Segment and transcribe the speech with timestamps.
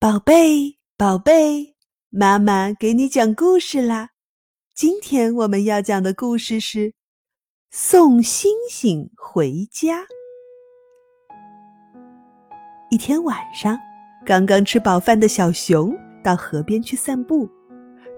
[0.00, 1.76] 宝贝，宝贝，
[2.08, 4.12] 妈妈给你讲故事啦！
[4.74, 6.78] 今天我们要讲的故事是
[7.70, 10.00] 《送星星回家》。
[12.90, 13.78] 一天晚上，
[14.24, 15.94] 刚刚吃饱饭的小熊
[16.24, 17.46] 到河边去散步。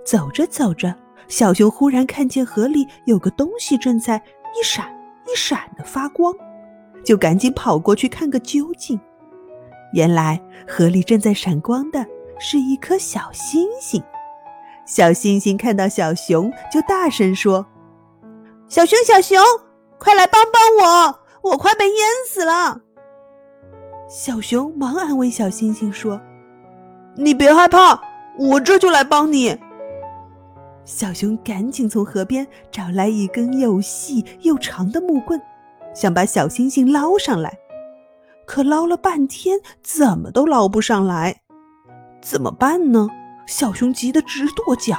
[0.06, 0.96] 走着走着，
[1.26, 4.22] 小熊忽然看见河里有个东西正在
[4.56, 4.88] 一闪
[5.26, 6.32] 一闪的发光，
[7.04, 9.00] 就赶紧跑过去看个究竟。
[9.92, 12.06] 原来河里正在闪光的
[12.38, 14.02] 是一颗小星星。
[14.84, 17.64] 小星星看到小熊，就大声说
[18.68, 19.38] ：“小熊，小熊，
[19.98, 21.96] 快来帮帮我，我快被淹
[22.28, 22.80] 死了！”
[24.10, 26.20] 小熊忙安慰小星星说
[27.16, 28.00] ：“你别害怕，
[28.38, 29.56] 我这就来帮你。”
[30.84, 35.40] 小熊赶紧从河边找来一根又细又长的木棍，
[35.94, 37.56] 想把小星星捞上来。
[38.46, 41.40] 可捞了半天，怎么都捞不上来，
[42.20, 43.08] 怎么办呢？
[43.46, 44.96] 小熊急得直跺脚。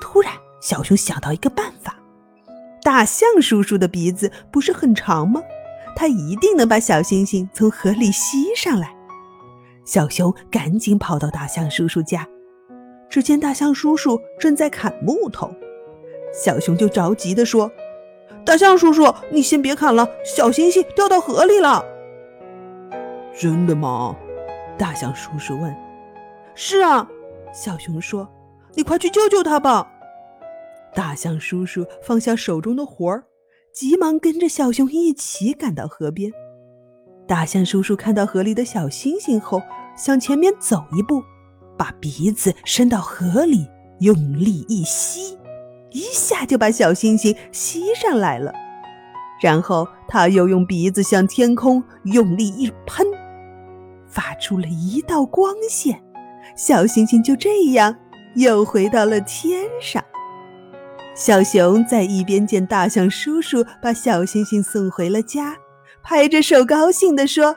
[0.00, 1.96] 突然，小熊想到一个办法：
[2.82, 5.42] 大象叔叔的鼻子不是很长吗？
[5.96, 8.94] 他一定能把小星星从河里吸上来。
[9.84, 12.26] 小熊赶紧跑到大象叔叔家，
[13.08, 15.50] 只见大象叔叔正在砍木头。
[16.32, 17.70] 小熊就着急地说
[18.46, 21.84] ：“大象叔叔，你先别砍了，小星星掉到河里了。”
[23.40, 24.14] 真的吗？
[24.76, 25.74] 大象叔叔问。
[26.54, 27.08] 是啊，
[27.54, 28.28] 小熊说
[28.76, 29.90] ：“你快去救救他吧。”
[30.94, 33.24] 大象叔叔放下手中的活儿，
[33.72, 36.30] 急忙跟着小熊一起赶到河边。
[37.26, 39.62] 大象叔叔看到河里的小星星后，
[39.96, 41.22] 向前面走一步，
[41.78, 43.66] 把鼻子伸到河里，
[44.00, 45.38] 用力一吸，
[45.92, 48.52] 一下就把小星星吸上来了。
[49.40, 53.06] 然后他又用鼻子向天空用力一喷。
[54.10, 56.02] 发出了一道光线，
[56.56, 57.96] 小星星就这样
[58.34, 60.04] 又回到了天上。
[61.14, 65.56] 小熊在一边见大象叔叔把小星星送回了家，
[66.02, 67.54] 拍着手高兴地说：“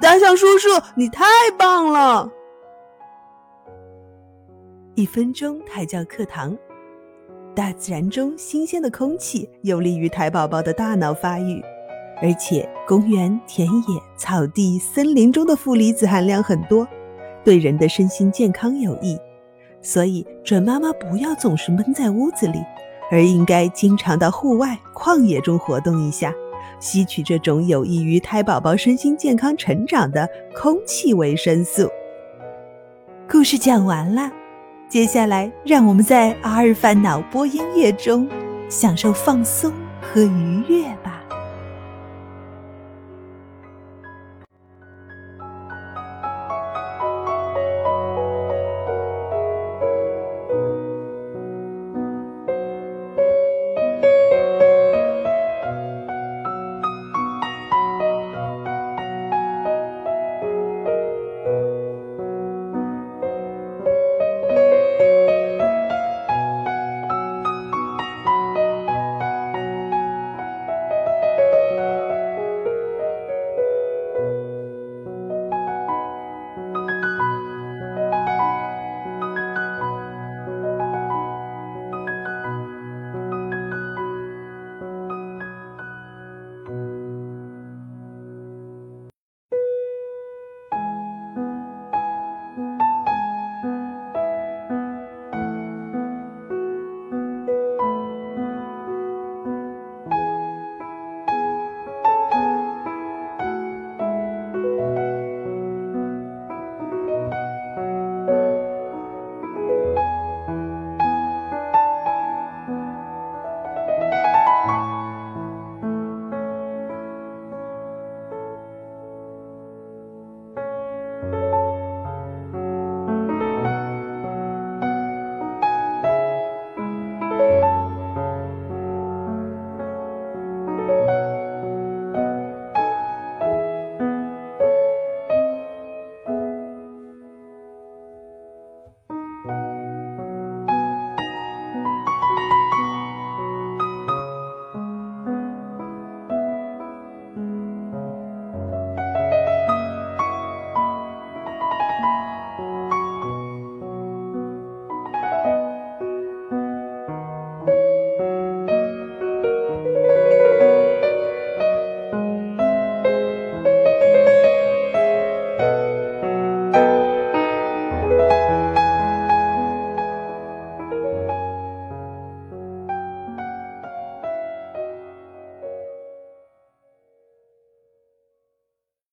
[0.00, 1.24] 大象叔叔，你太
[1.58, 2.30] 棒了！”
[4.94, 6.56] 一分钟胎教课堂，
[7.54, 11.62] 大自然中新鲜的空气有利于胎宝宝的大脑发育。
[12.20, 16.86] 而且，公园、田野、草地、森林中的负离子含量很多，
[17.44, 19.18] 对人的身心健康有益。
[19.80, 22.60] 所以，准妈妈不要总是闷在屋子里，
[23.10, 26.32] 而应该经常到户外、旷野中活动一下，
[26.78, 31.88] 吸取这种有益于胎宝宝身心健康成长的空气维生素。
[33.28, 34.30] 故事讲完了，
[34.88, 38.28] 接下来让我们在阿尔法脑波音乐中
[38.68, 41.21] 享受放松和愉悦吧。